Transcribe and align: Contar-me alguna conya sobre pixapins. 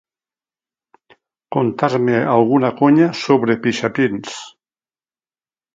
Contar-me 1.57 2.17
alguna 2.31 2.73
conya 2.81 3.13
sobre 3.21 3.61
pixapins. 3.67 4.45